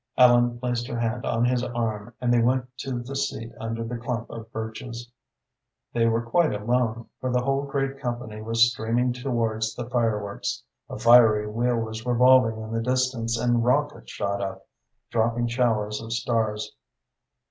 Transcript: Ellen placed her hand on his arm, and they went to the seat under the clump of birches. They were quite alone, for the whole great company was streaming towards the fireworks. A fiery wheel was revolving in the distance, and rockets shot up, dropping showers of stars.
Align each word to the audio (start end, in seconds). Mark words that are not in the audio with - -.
Ellen 0.17 0.57
placed 0.59 0.87
her 0.87 0.97
hand 0.99 1.27
on 1.27 1.45
his 1.45 1.63
arm, 1.63 2.15
and 2.19 2.33
they 2.33 2.41
went 2.41 2.75
to 2.79 3.03
the 3.03 3.15
seat 3.15 3.51
under 3.59 3.83
the 3.83 3.97
clump 3.99 4.31
of 4.31 4.51
birches. 4.51 5.11
They 5.93 6.07
were 6.07 6.23
quite 6.25 6.55
alone, 6.59 7.07
for 7.19 7.31
the 7.31 7.41
whole 7.43 7.67
great 7.67 7.99
company 7.99 8.41
was 8.41 8.71
streaming 8.71 9.13
towards 9.13 9.75
the 9.75 9.87
fireworks. 9.87 10.63
A 10.89 10.97
fiery 10.97 11.45
wheel 11.47 11.77
was 11.77 12.03
revolving 12.03 12.57
in 12.63 12.71
the 12.71 12.81
distance, 12.81 13.37
and 13.37 13.63
rockets 13.63 14.11
shot 14.11 14.41
up, 14.41 14.65
dropping 15.11 15.45
showers 15.47 16.01
of 16.01 16.11
stars. 16.13 16.75